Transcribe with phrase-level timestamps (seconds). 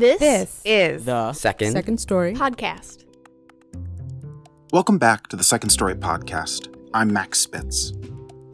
[0.00, 1.72] This, This is The Second.
[1.72, 2.32] second story.
[2.32, 3.04] podcast.
[4.72, 6.74] Welcome back to the Second Story podcast.
[6.94, 7.92] I'm Max Spitz.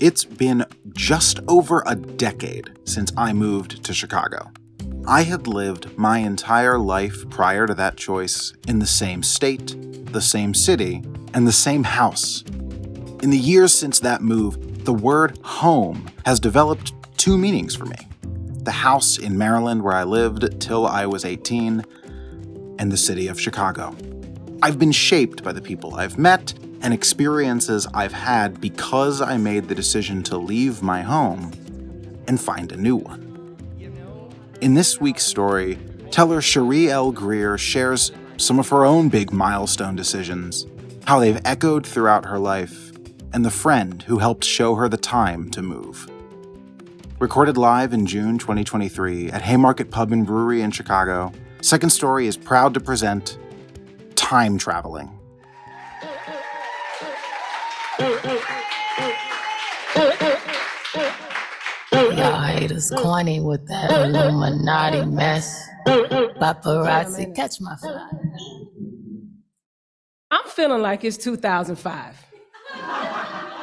[0.01, 0.64] It's been
[0.95, 4.51] just over a decade since I moved to Chicago.
[5.06, 9.77] I had lived my entire life prior to that choice in the same state,
[10.13, 12.43] the same city, and the same house.
[13.23, 17.99] In the years since that move, the word home has developed two meanings for me
[18.67, 21.85] the house in Maryland where I lived till I was 18,
[22.79, 23.96] and the city of Chicago.
[24.61, 29.68] I've been shaped by the people I've met and experiences I've had because I made
[29.68, 31.53] the decision to leave my home
[32.27, 33.23] and find a new one.
[34.61, 35.78] In this week's story,
[36.11, 37.12] teller Sheree L.
[37.12, 40.67] Greer shares some of her own big milestone decisions,
[41.06, 42.91] how they've echoed throughout her life,
[43.33, 46.11] and the friend who helped show her the time to move.
[47.19, 52.36] Recorded live in June 2023 at Haymarket Pub and Brewery in Chicago, Second Story is
[52.36, 53.39] proud to present
[54.16, 55.11] Time Traveling.
[61.91, 65.67] Y'all haters corny with that Illuminati mess.
[65.86, 68.11] Paparazzi, catch my fly.
[70.30, 72.27] I'm feeling like it's 2005.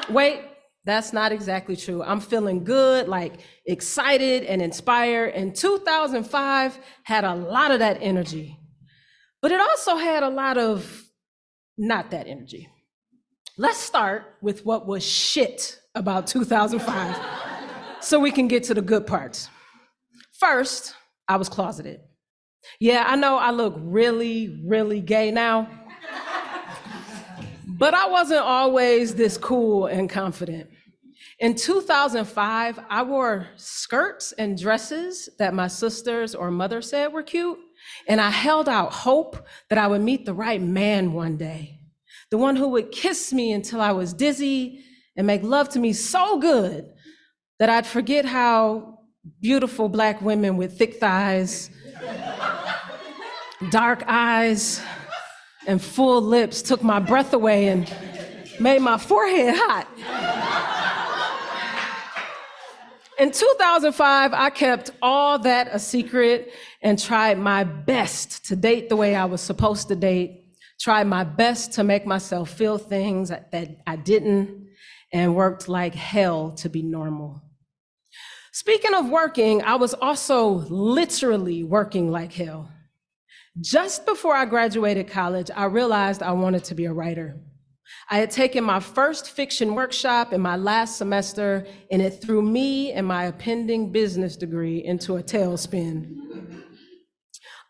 [0.09, 0.41] Wait,
[0.85, 2.03] that's not exactly true.
[2.03, 5.33] I'm feeling good, like excited and inspired.
[5.33, 8.59] And 2005 had a lot of that energy,
[9.41, 11.03] but it also had a lot of
[11.77, 12.69] not that energy.
[13.57, 17.17] Let's start with what was shit about 2005
[18.01, 19.49] so we can get to the good parts.
[20.39, 20.95] First,
[21.27, 22.01] I was closeted.
[22.79, 25.69] Yeah, I know I look really, really gay now.
[27.75, 30.69] But I wasn't always this cool and confident.
[31.39, 37.57] In 2005, I wore skirts and dresses that my sisters or mother said were cute,
[38.07, 41.79] and I held out hope that I would meet the right man one day.
[42.29, 44.83] The one who would kiss me until I was dizzy
[45.17, 46.93] and make love to me so good
[47.57, 48.99] that I'd forget how
[49.41, 51.71] beautiful black women with thick thighs,
[53.71, 54.79] dark eyes,
[55.67, 57.91] and full lips took my breath away and
[58.59, 59.87] made my forehead hot.
[63.19, 68.95] In 2005, I kept all that a secret and tried my best to date the
[68.95, 70.45] way I was supposed to date,
[70.79, 74.67] tried my best to make myself feel things that I didn't,
[75.11, 77.43] and worked like hell to be normal.
[78.51, 82.69] Speaking of working, I was also literally working like hell.
[83.61, 87.37] Just before I graduated college, I realized I wanted to be a writer.
[88.09, 92.91] I had taken my first fiction workshop in my last semester, and it threw me
[92.93, 96.63] and my impending business degree into a tailspin.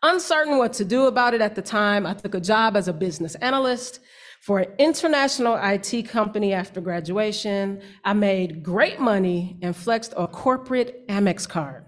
[0.02, 2.92] Uncertain what to do about it at the time, I took a job as a
[2.92, 4.00] business analyst
[4.40, 7.82] for an international IT company after graduation.
[8.04, 11.84] I made great money and flexed a corporate Amex card.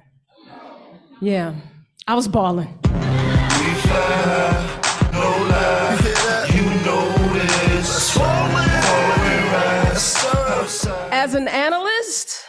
[1.21, 1.55] Yeah,
[2.07, 2.78] I was balling.
[11.10, 12.44] As an analyst,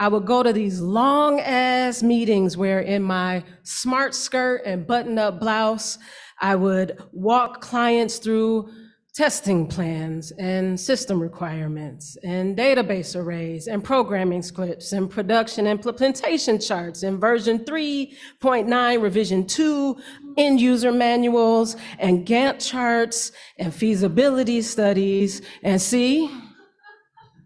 [0.00, 5.16] I would go to these long ass meetings where, in my smart skirt and button
[5.18, 5.98] up blouse,
[6.40, 8.68] I would walk clients through
[9.16, 17.02] testing plans and system requirements and database arrays and programming scripts and production implementation charts
[17.02, 19.96] and version 3.9 revision 2
[20.36, 25.40] end user manuals and Gantt charts and feasibility studies.
[25.62, 26.30] And see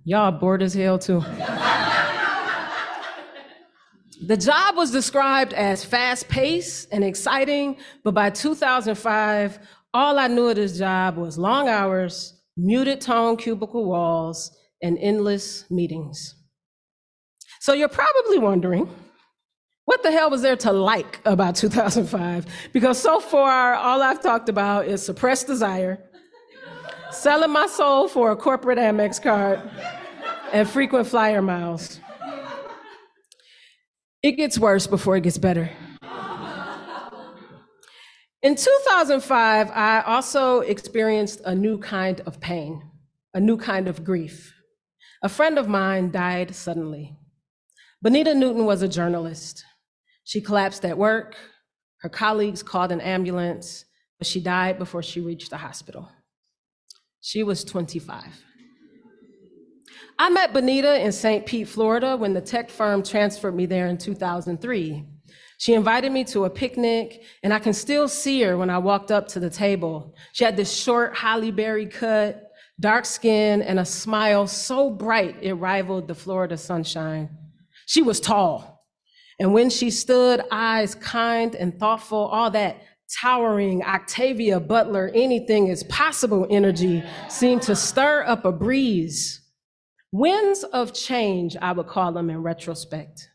[0.03, 1.23] y'all bored as hell too.
[4.27, 9.59] The job was described as fast paced and exciting, but by 2005,
[9.93, 15.71] all I knew of this job was long hours, muted tone cubicle walls, and endless
[15.71, 16.34] meetings.
[17.61, 18.89] So you're probably wondering,
[19.84, 22.47] what the hell was there to like about 2005?
[22.73, 25.98] Because so far, all I've talked about is suppressed desire,
[27.10, 29.60] selling my soul for a corporate Amex card,
[30.53, 32.01] and frequent flyer miles.
[34.22, 35.71] It gets worse before it gets better.
[38.42, 42.83] In 2005, I also experienced a new kind of pain,
[43.34, 44.54] a new kind of grief.
[45.22, 47.19] A friend of mine died suddenly.
[48.01, 49.63] Bonita Newton was a journalist.
[50.25, 51.37] She collapsed at work.
[51.98, 53.84] Her colleagues called an ambulance,
[54.19, 56.09] but she died before she reached the hospital.
[57.21, 58.25] She was 25.
[60.19, 61.45] I met Bonita in St.
[61.45, 65.04] Pete, Florida, when the tech firm transferred me there in 2003.
[65.60, 69.10] She invited me to a picnic, and I can still see her when I walked
[69.10, 70.15] up to the table.
[70.33, 75.53] She had this short Halle Berry cut, dark skin, and a smile so bright it
[75.53, 77.28] rivaled the Florida sunshine.
[77.84, 78.86] She was tall,
[79.39, 82.80] and when she stood, eyes kind and thoughtful, all that
[83.21, 89.42] towering Octavia Butler, anything is possible energy seemed to stir up a breeze.
[90.10, 93.29] Winds of change, I would call them in retrospect.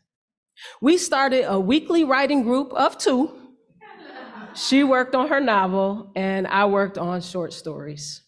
[0.80, 3.30] We started a weekly writing group of two.
[4.54, 8.22] She worked on her novel, and I worked on short stories.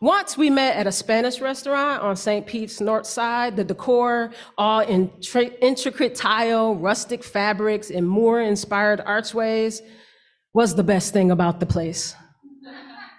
[0.00, 2.46] Once we met at a Spanish restaurant on St.
[2.46, 3.56] Pete's North Side.
[3.56, 5.10] The decor, all in
[5.60, 9.82] intricate tile, rustic fabrics, and Moor inspired archways,
[10.54, 12.14] was the best thing about the place.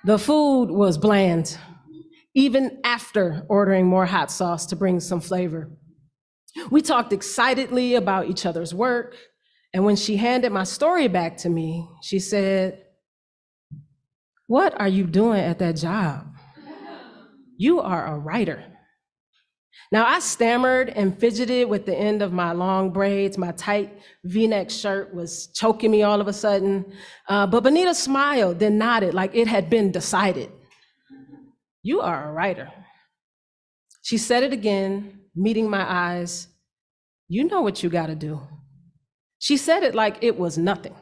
[0.06, 1.56] The food was bland,
[2.33, 5.69] even after ordering more hot sauce to bring some flavor.
[6.69, 9.15] We talked excitedly about each other's work,
[9.74, 12.83] and when she handed my story back to me, she said,
[14.48, 16.27] What are you doing at that job?
[17.57, 18.65] You are a writer.
[19.92, 23.38] Now, I stammered and fidgeted with the end of my long braids.
[23.38, 26.94] My tight v neck shirt was choking me all of a sudden.
[27.27, 30.50] Uh, but Benita smiled, then nodded like it had been decided.
[31.83, 32.71] You are a writer.
[34.01, 36.48] She said it again, meeting my eyes.
[37.28, 38.42] You know what you got to do.
[39.39, 40.95] She said it like it was nothing,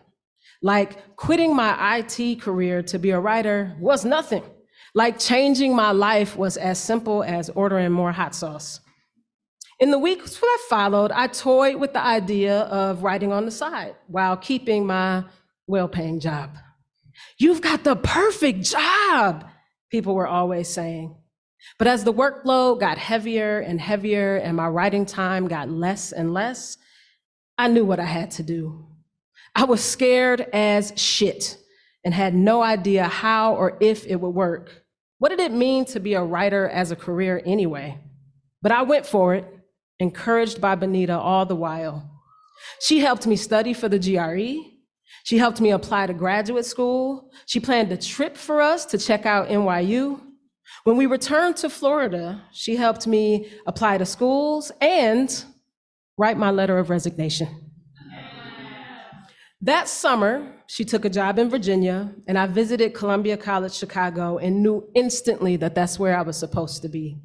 [0.62, 4.44] like quitting my IT career to be a writer was nothing.
[4.96, 8.80] Like changing my life was as simple as ordering more hot sauce.
[9.80, 13.96] In the weeks that followed, I toyed with the idea of writing on the side
[14.08, 15.24] while keeping my
[15.68, 16.58] well paying job.
[17.38, 19.46] You've got the perfect job,
[19.90, 21.16] people were always saying.
[21.77, 26.33] But as the workload got heavier and heavier and my writing time got less and
[26.33, 26.77] less,
[27.57, 28.85] I knew what I had to do.
[29.56, 31.57] I was scared as shit
[32.03, 34.83] and had no idea how or if it would work.
[35.17, 38.00] What did it mean to be a writer as a career anyway?
[38.61, 39.45] But I went for it,
[40.00, 42.09] encouraged by Benita all the while.
[42.79, 44.69] She helped me study for the GRE.
[45.23, 47.31] She helped me apply to graduate school.
[47.45, 50.21] She planned a trip for us to check out NYU.
[50.83, 55.44] When we returned to Florida, she helped me apply to schools and
[56.18, 57.69] write my letter of resignation.
[59.62, 64.63] That summer, she took a job in Virginia, and I visited Columbia College Chicago and
[64.63, 67.18] knew instantly that that's where I was supposed to be.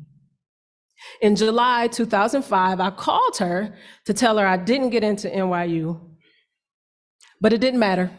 [1.20, 3.74] In July 2005, I called her
[4.06, 6.00] to tell her I didn't get into NYU,
[7.40, 8.10] but it didn't matter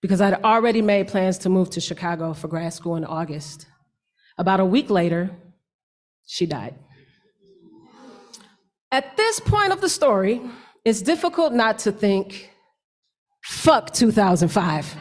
[0.00, 3.66] because I'd already made plans to move to Chicago for grad school in August.
[4.38, 5.30] About a week later,
[6.26, 6.74] she died.
[8.90, 10.40] At this point of the story,
[10.84, 12.52] it's difficult not to think
[13.44, 14.96] Fuck 2005.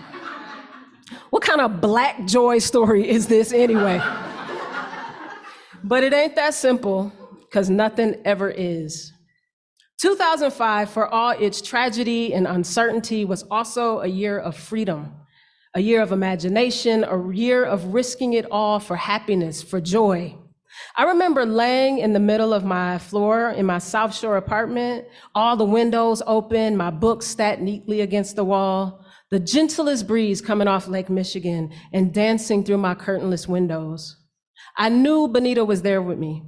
[1.30, 4.02] What kind of black joy story is this anyway?
[5.84, 7.12] but it ain't that simple,
[7.42, 9.14] because nothing ever is.
[10.02, 15.14] 2005, for all its tragedy and uncertainty, was also a year of freedom,
[15.74, 20.36] a year of imagination, a year of risking it all for happiness, for joy.
[20.98, 25.56] I remember laying in the middle of my floor in my South Shore apartment, all
[25.56, 30.88] the windows open, my books stacked neatly against the wall, the gentlest breeze coming off
[30.88, 34.18] Lake Michigan and dancing through my curtainless windows.
[34.78, 36.44] I knew Benita was there with me,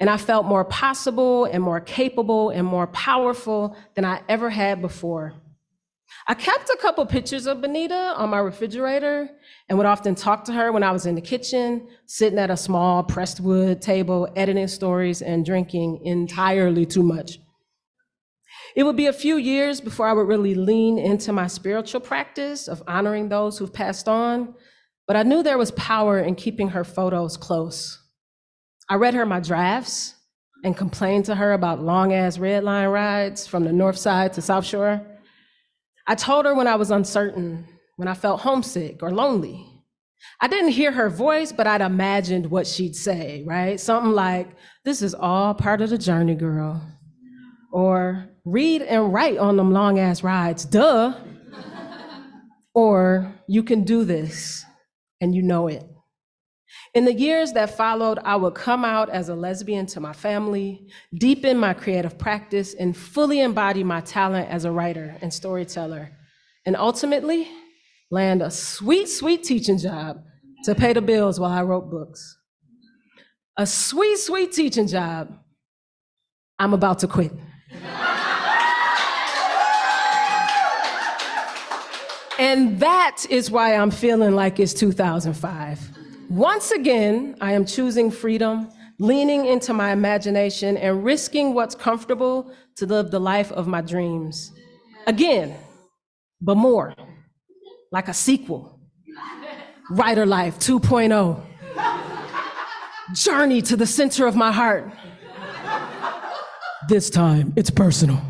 [0.00, 4.82] and I felt more possible and more capable and more powerful than I ever had
[4.82, 5.34] before.
[6.28, 9.30] I kept a couple pictures of Benita on my refrigerator
[9.68, 12.56] and would often talk to her when I was in the kitchen, sitting at a
[12.56, 17.38] small pressed wood table, editing stories and drinking entirely too much.
[18.74, 22.68] It would be a few years before I would really lean into my spiritual practice
[22.68, 24.54] of honoring those who've passed on,
[25.06, 28.02] but I knew there was power in keeping her photos close.
[28.88, 30.14] I read her my drafts
[30.64, 34.42] and complained to her about long ass red line rides from the north side to
[34.42, 35.00] South Shore.
[36.06, 39.66] I told her when I was uncertain when I felt homesick or lonely.
[40.40, 43.80] I didn't hear her voice, but I'd imagined what she'd say, right?
[43.80, 44.48] Something like,
[44.84, 46.82] This is all part of the journey, girl.
[47.72, 51.14] Or read and write on them long ass rides, duh.
[52.74, 54.64] or you can do this
[55.20, 55.84] and you know it.
[56.96, 60.88] In the years that followed, I would come out as a lesbian to my family,
[61.12, 66.10] deepen my creative practice, and fully embody my talent as a writer and storyteller.
[66.64, 67.48] And ultimately,
[68.10, 70.22] land a sweet, sweet teaching job
[70.64, 72.38] to pay the bills while I wrote books.
[73.58, 75.38] A sweet, sweet teaching job.
[76.58, 77.32] I'm about to quit.
[82.38, 85.95] And that is why I'm feeling like it's 2005.
[86.28, 88.68] Once again, I am choosing freedom,
[88.98, 94.52] leaning into my imagination, and risking what's comfortable to live the life of my dreams.
[95.06, 95.54] Again,
[96.40, 96.94] but more,
[97.92, 98.80] like a sequel.
[99.90, 101.40] Writer Life 2.0.
[103.14, 104.90] Journey to the center of my heart.
[106.88, 108.20] This time, it's personal.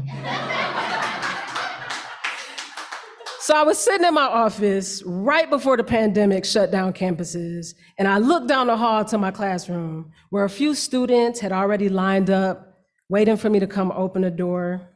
[3.46, 8.08] So I was sitting in my office right before the pandemic shut down campuses, and
[8.08, 12.28] I looked down the hall to my classroom where a few students had already lined
[12.28, 14.88] up, waiting for me to come open the door.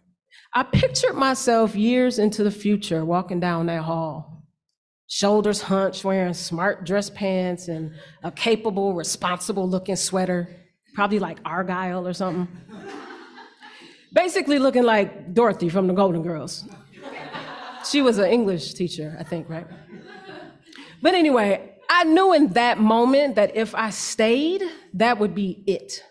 [0.53, 4.43] I pictured myself years into the future walking down that hall,
[5.07, 7.93] shoulders hunched, wearing smart dress pants and
[8.25, 10.49] a capable, responsible looking sweater,
[10.97, 12.49] probably like Argyle or something.
[14.13, 16.65] Basically, looking like Dorothy from the Golden Girls.
[17.85, 19.67] She was an English teacher, I think, right?
[21.03, 24.63] But anyway, I knew in that moment that if I stayed,
[24.95, 26.05] that would be it.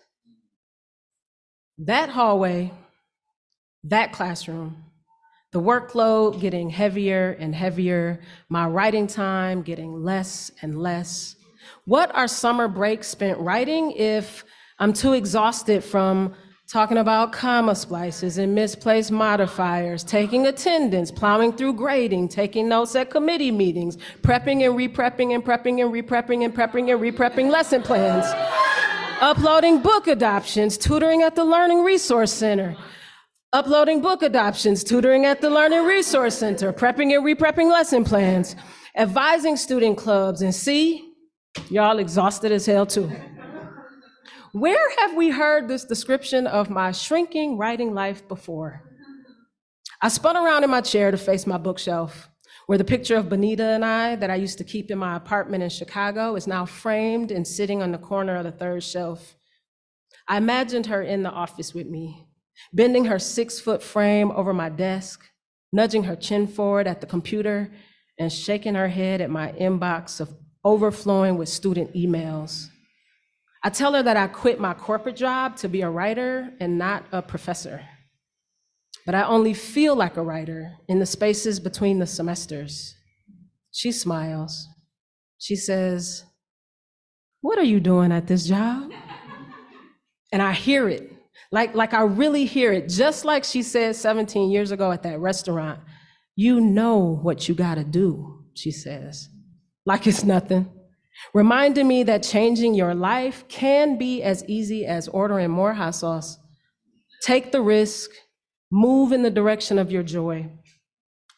[1.77, 2.73] That hallway,
[3.85, 4.83] that classroom,
[5.51, 11.35] the workload getting heavier and heavier, my writing time getting less and less.
[11.85, 14.43] What are summer breaks spent writing if
[14.79, 16.35] I'm too exhausted from
[16.69, 23.09] talking about comma splices and misplaced modifiers, taking attendance, plowing through grading, taking notes at
[23.09, 28.23] committee meetings, prepping and reprepping and prepping and reprepping and prepping and reprepping lesson plans,
[29.19, 32.77] uploading book adoptions, tutoring at the Learning Resource Center,
[33.51, 38.55] uploading book adoptions, tutoring at the Learning Resource Center, prepping and reprepping lesson plans,
[38.95, 41.13] advising student clubs, and see,
[41.71, 43.11] y'all exhausted as hell too.
[44.51, 48.81] Where have we heard this description of my shrinking writing life before?
[50.01, 52.29] I spun around in my chair to face my bookshelf,
[52.65, 55.61] where the picture of Benita and I that I used to keep in my apartment
[55.61, 59.35] in Chicago is now framed and sitting on the corner of the third shelf.
[60.27, 62.25] I imagined her in the office with me,
[62.73, 65.25] bending her six foot frame over my desk,
[65.71, 67.71] nudging her chin forward at the computer,
[68.17, 72.69] and shaking her head at my inbox of overflowing with student emails.
[73.61, 77.05] I tell her that I quit my corporate job to be a writer and not
[77.11, 77.81] a professor.
[79.05, 82.95] But I only feel like a writer in the spaces between the semesters.
[83.71, 84.67] She smiles.
[85.39, 86.23] She says,
[87.41, 88.91] What are you doing at this job?
[90.31, 91.11] And I hear it,
[91.51, 95.19] like, like I really hear it, just like she said 17 years ago at that
[95.19, 95.79] restaurant.
[96.35, 99.27] You know what you gotta do, she says,
[99.87, 100.69] like it's nothing
[101.33, 106.37] reminding me that changing your life can be as easy as ordering more hot sauce.
[107.21, 108.09] Take the risk,
[108.71, 110.49] move in the direction of your joy.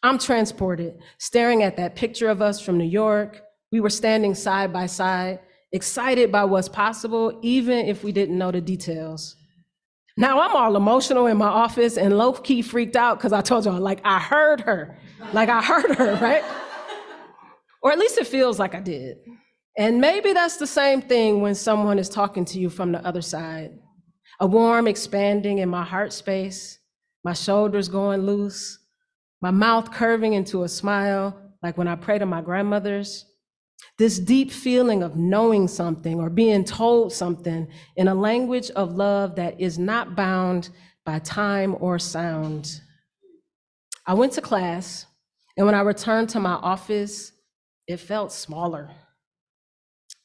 [0.04, 3.42] I'm transported, staring at that picture of us from New York.
[3.72, 5.40] We were standing side by side,
[5.72, 9.36] excited by what's possible, even if we didn't know the details.
[10.18, 13.66] Now I'm all emotional in my office and low key freaked out because I told
[13.66, 14.98] y'all, like, I heard her.
[15.34, 16.44] Like, I heard her, right?
[17.82, 19.18] or at least it feels like I did.
[19.78, 23.22] And maybe that's the same thing when someone is talking to you from the other
[23.22, 23.72] side.
[24.40, 26.80] A warm expanding in my heart space,
[27.24, 28.80] my shoulders going loose,
[29.42, 33.26] my mouth curving into a smile, like when I pray to my grandmothers.
[33.98, 39.36] This deep feeling of knowing something or being told something in a language of love
[39.36, 40.70] that is not bound
[41.06, 42.82] by time or sound.
[44.06, 45.06] I went to class,
[45.58, 47.32] and when I returned to my office,
[47.88, 48.90] it felt smaller.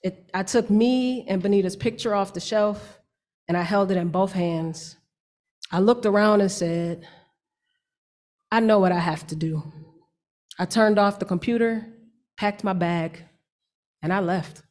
[0.06, 3.00] It, I took me and Benita's picture off the shelf
[3.48, 4.94] and I held it in both hands.
[5.72, 7.04] I looked around and said,
[8.52, 9.64] I know what I have to do.
[10.60, 11.88] I turned off the computer,
[12.36, 13.24] packed my bag,
[14.00, 14.62] and I left.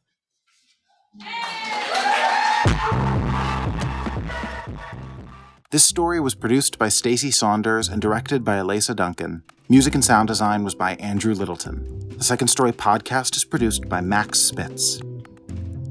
[5.70, 9.42] This story was produced by Stacey Saunders and directed by Elisa Duncan.
[9.68, 12.08] Music and sound design was by Andrew Littleton.
[12.16, 14.98] The Second Story podcast is produced by Max Spitz.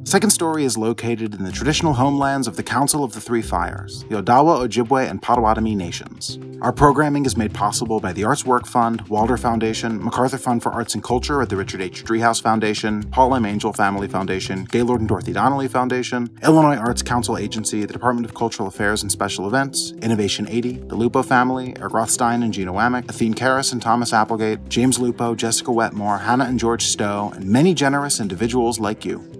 [0.07, 4.03] Second Story is located in the traditional homelands of the Council of the Three Fires,
[4.03, 6.37] the Odawa, Ojibwe, and Potawatomi nations.
[6.61, 10.71] Our programming is made possible by the Arts Work Fund, Walder Foundation, MacArthur Fund for
[10.71, 12.03] Arts and Culture at the Richard H.
[12.03, 13.47] Driehaus Foundation, Paul M.
[13.47, 18.35] Angell Family Foundation, Gaylord and Dorothy Donnelly Foundation, Illinois Arts Council Agency, the Department of
[18.35, 23.09] Cultural Affairs and Special Events, Innovation 80, the Lupo family, Eric Rothstein and Gina Wamick,
[23.09, 27.73] Athene Karras and Thomas Applegate, James Lupo, Jessica Wetmore, Hannah and George Stowe, and many
[27.73, 29.34] generous individuals like you.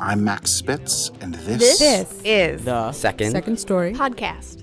[0.00, 4.62] I'm Max Spitz, and this, This is The second second story podcast.